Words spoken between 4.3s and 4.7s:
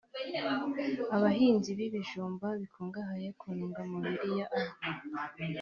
ya A